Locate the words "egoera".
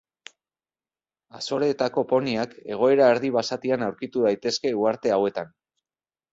2.77-3.11